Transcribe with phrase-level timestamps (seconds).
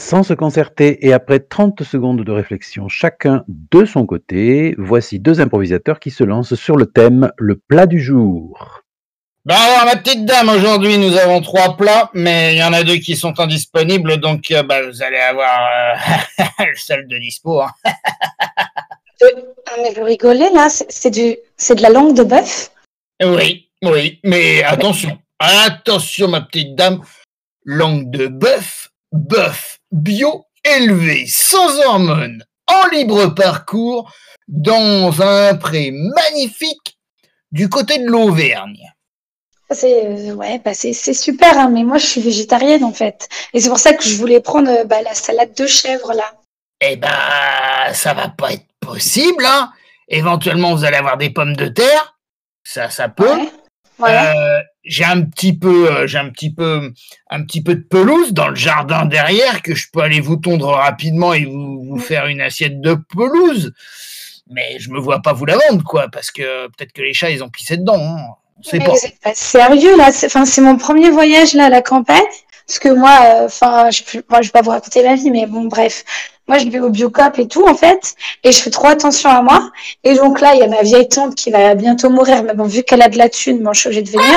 [0.00, 5.42] Sans se concerter et après 30 secondes de réflexion chacun de son côté, voici deux
[5.42, 8.80] improvisateurs qui se lancent sur le thème le plat du jour.
[9.44, 12.82] Ben alors, ma petite dame, aujourd'hui nous avons trois plats, mais il y en a
[12.82, 17.60] deux qui sont indisponibles, donc euh, bah, vous allez avoir euh, le seul de dispo.
[17.60, 17.70] hein.
[19.22, 19.28] Euh,
[19.66, 22.70] ah, mais vous rigolez là, c'est c'est du, c'est de la langue de bœuf?
[23.22, 27.02] Oui, oui, mais attention, attention ma petite dame,
[27.66, 34.12] langue de bœuf, bœuf bio, élevé sans hormones, en libre parcours,
[34.48, 36.98] dans un pré magnifique
[37.52, 38.92] du côté de l'Auvergne.
[39.72, 43.60] C'est euh, ouais, bah c'est super, hein, mais moi je suis végétarienne en fait, et
[43.60, 46.32] c'est pour ça que je voulais prendre euh, bah, la salade de chèvre là.
[46.80, 47.08] Eh ben,
[47.92, 49.70] ça va pas être possible, hein.
[50.08, 52.18] Éventuellement, vous allez avoir des pommes de terre,
[52.64, 53.38] ça, ça peut.
[53.98, 54.10] Ouais.
[54.10, 56.92] Euh, j'ai un petit peu, euh, j'ai un petit peu,
[57.28, 60.68] un petit peu de pelouse dans le jardin derrière que je peux aller vous tondre
[60.68, 63.72] rapidement et vous, vous faire une assiette de pelouse.
[64.48, 67.30] Mais je me vois pas vous la vendre, quoi, parce que peut-être que les chats
[67.30, 68.00] ils ont pissé dedans.
[68.00, 68.34] Hein.
[68.72, 68.94] Mais pas.
[69.22, 72.20] pas sérieux là, c'est enfin c'est mon premier voyage là à la campagne,
[72.66, 75.46] parce que moi, euh, enfin je, moi je vais pas vous raconter ma vie, mais
[75.46, 76.04] bon bref,
[76.50, 79.40] moi je vais au biocop et tout en fait, et je fais trop attention à
[79.40, 79.70] moi,
[80.02, 82.64] et donc là il y a ma vieille tante qui va bientôt mourir, mais bon
[82.64, 84.36] vu qu'elle a de la thune, bon je suis obligée de venir.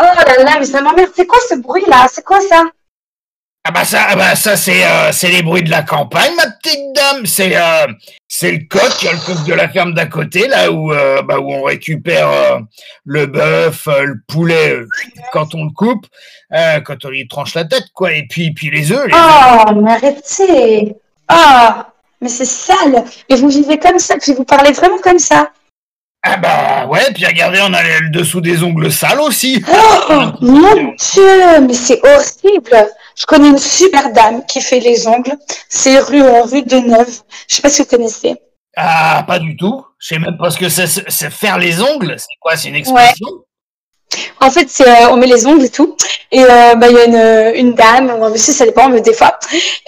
[0.00, 2.62] Oh là là, mais ça m'emmerde, c'est quoi ce bruit là, c'est quoi ça?
[3.66, 6.50] Ah bah ça, ah bah ça c'est euh, c'est les bruits de la campagne, ma
[6.50, 7.26] petite dame.
[7.26, 7.86] C'est euh,
[8.36, 11.52] c'est le coq, le coq de la ferme d'à côté, là où euh, bah, où
[11.52, 12.58] on récupère euh,
[13.04, 14.88] le bœuf, euh, le poulet euh,
[15.32, 16.04] quand on le coupe,
[16.52, 18.10] euh, quand on lui tranche la tête, quoi.
[18.12, 19.06] Et puis puis les œufs.
[19.06, 19.14] Les.
[19.14, 20.96] Oh, mais arrêtez!
[21.28, 23.04] Ah, mais c'est sale!
[23.30, 25.50] Mais vous vivez comme ça, puis vous parlez vraiment comme ça!
[26.24, 27.12] Ah bah ouais.
[27.14, 29.64] Puis regardez, on a le dessous des ongles sales aussi.
[29.70, 30.74] Oh, mon
[31.14, 32.88] Dieu, mais c'est horrible!
[33.16, 35.36] Je connais une super dame qui fait les ongles.
[35.68, 37.20] C'est rue, euh, rue de Neuve.
[37.48, 38.36] Je sais pas si vous connaissez.
[38.76, 39.84] Ah pas du tout.
[39.98, 40.86] Je sais même pas ce que c'est.
[40.86, 42.16] C'est faire les ongles.
[42.18, 42.56] C'est quoi?
[42.56, 43.28] C'est une expression?
[44.40, 45.96] En fait, euh, on met les ongles et tout.
[46.30, 49.00] Et euh, bah, il y a une, une dame, ou un monsieur, ça dépend, mais
[49.00, 49.38] des fois,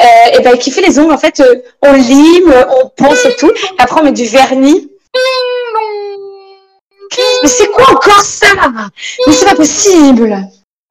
[0.00, 0.04] euh,
[0.38, 1.12] et ben qui fait les ongles.
[1.12, 3.53] En fait, euh, on lime, on ponce et tout.
[3.78, 4.91] Après, on met du vernis.
[7.42, 8.47] Mais c'est quoi encore ça?
[9.26, 10.36] Mais c'est pas possible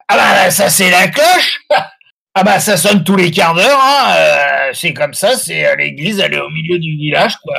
[0.08, 1.60] Ah bah ça c'est la cloche.
[2.38, 3.80] Ah bah ça sonne tous les quarts d'heure.
[3.82, 4.14] Hein.
[4.14, 5.36] euh, c'est comme ça.
[5.36, 6.20] C'est euh, l'église.
[6.20, 7.56] Elle est au milieu du village, quoi.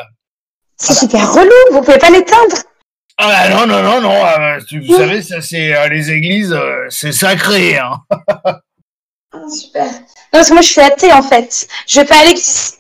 [0.77, 2.55] C'est super relou, vous pouvez pas l'éteindre
[3.17, 4.13] Ah bah non non non non.
[4.25, 6.55] euh, tu- vous savez ça c'est euh, les églises.
[6.89, 7.77] c'est sacré.
[7.79, 7.95] Hein.
[9.33, 9.85] Ah, Super.
[9.85, 9.91] Non,
[10.31, 11.67] parce que moi je suis athée en fait.
[11.87, 12.75] Je vais pas à l'église.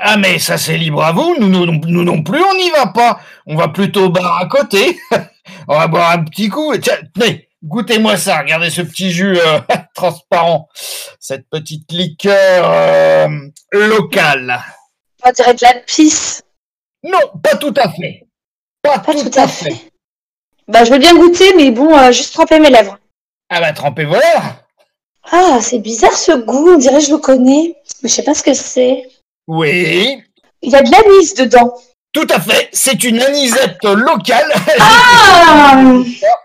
[0.00, 1.36] Ah mais ça c'est libre à vous.
[1.38, 3.20] Nous, nous, non- nous non plus on n'y va pas.
[3.46, 4.98] On va plutôt au bar à côté.
[5.68, 6.72] on va boire un petit coup.
[6.72, 8.38] Et tiens, tenez, goûtez-moi ça.
[8.40, 9.60] Regardez ce petit jus euh,
[9.94, 10.68] transparent.
[11.18, 13.28] Cette petite liqueur euh,
[13.72, 14.60] locale.
[15.24, 16.42] On dirait de la pisse.
[17.04, 18.26] Non, pas tout à fait.
[18.82, 19.90] Pas, Pas tout à fait.
[20.68, 22.98] Bah je veux bien goûter, mais bon, euh, juste tremper mes lèvres.
[23.50, 24.56] Ah bah trempez vos lèvres.
[25.32, 27.74] Ah, c'est bizarre ce goût, on dirait que je le connais.
[28.02, 29.02] Mais je sais pas ce que c'est.
[29.46, 30.22] Oui,
[30.62, 31.74] Il y a de l'anis dedans.
[32.12, 32.68] tout à fait.
[32.72, 34.50] C'est une anisette locale
[34.80, 35.82] Ah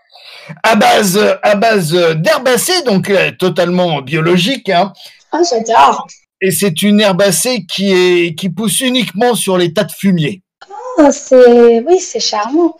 [0.64, 4.70] à base à base d'herbacées, donc euh, totalement biologique.
[4.70, 4.94] Hein.
[5.32, 6.08] Ah, j'adore.
[6.42, 10.42] Et c'est une herbacée qui est qui pousse uniquement sur les tas de fumier.
[10.98, 11.84] Ah, c'est...
[11.86, 12.78] Oui, c'est charmant.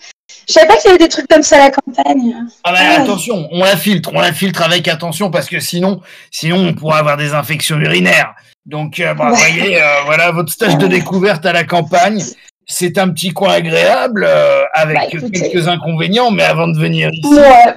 [0.48, 2.36] Je savais pas qu'il y avait des trucs comme ça à la campagne.
[2.64, 3.02] Ah bah, Ah.
[3.02, 7.00] attention, on la filtre, on la filtre avec attention parce que sinon, sinon on pourrait
[7.00, 8.34] avoir des infections urinaires.
[8.66, 9.38] Donc, euh, bah, Ouais.
[9.38, 12.24] voyez, euh, voilà votre stage de découverte à la campagne.
[12.68, 17.34] C'est un petit coin agréable euh, avec Bah, quelques inconvénients, mais avant de venir ici,
[17.34, 17.74] Ouais.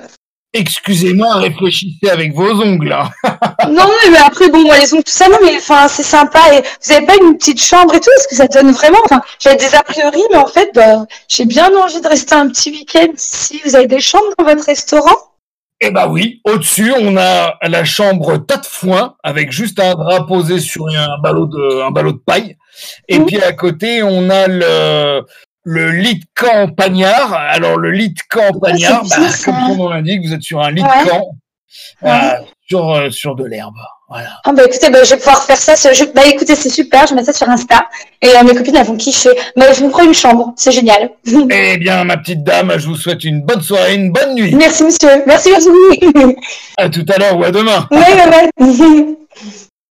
[0.54, 2.93] excusez-moi, réfléchissez avec vos ongles.
[2.93, 3.10] hein.
[3.69, 6.41] Non, mais après, bon, moi, les ongles, tout ça, non, mais enfin, c'est sympa.
[6.54, 8.98] Et vous avez pas une petite chambre et tout Parce que ça donne vraiment.
[9.04, 12.48] Enfin, j'avais des a priori, mais en fait, bah, j'ai bien envie de rester un
[12.48, 13.60] petit week-end ici.
[13.65, 15.16] Vous avez des chambres dans votre restaurant?
[15.81, 20.27] Eh bah oui, au-dessus, on a la chambre tas de foin avec juste un drap
[20.27, 22.57] posé sur un ballot de, un ballot de paille.
[23.09, 25.22] Et puis à côté, on a le,
[25.65, 27.33] le lit de campagnard.
[27.34, 30.83] Alors, le lit de campagnard, bah, comme son nom l'indique, vous êtes sur un lit
[30.83, 31.04] Ouais.
[31.04, 31.25] de camp,
[32.04, 32.09] euh,
[32.69, 33.75] sur, euh, sur de l'herbe.
[34.10, 34.41] Voilà.
[34.45, 35.75] Ah, bah, écoutez, bah, je vais pouvoir faire ça.
[35.92, 37.07] je- Bah, écoutez, c'est super.
[37.07, 37.86] Je mets ça sur Insta.
[38.22, 39.28] Et euh, mes copines, elles vont kiffer.
[39.54, 40.54] Bah, je vous prends une chambre.
[40.57, 41.10] C'est génial.
[41.51, 44.54] Eh bien, ma petite dame, je vous souhaite une bonne soirée, une bonne nuit.
[44.54, 45.22] Merci, monsieur.
[45.27, 45.69] Merci, merci.
[46.78, 47.86] À tout à l'heure ou à demain.
[47.91, 49.16] ouais, ouais, ouais.